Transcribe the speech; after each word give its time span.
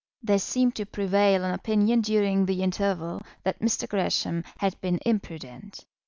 There 0.23 0.39
seemed 0.39 0.73
to 0.77 0.87
prevail 0.87 1.43
an 1.43 1.53
opinion 1.53 2.01
during 2.01 2.47
this 2.47 2.57
interval 2.57 3.21
that 3.43 3.59
Mr. 3.59 3.87
Gresham 3.87 4.43
had 4.57 4.81
been 4.81 4.97
imprudent. 5.05 5.85